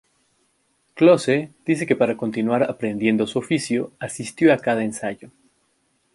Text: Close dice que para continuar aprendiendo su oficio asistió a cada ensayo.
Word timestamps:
Close 0.95 1.51
dice 1.63 1.85
que 1.85 1.95
para 1.95 2.17
continuar 2.17 2.63
aprendiendo 2.63 3.27
su 3.27 3.37
oficio 3.37 3.91
asistió 3.99 4.51
a 4.51 4.57
cada 4.57 4.83
ensayo. 4.83 5.29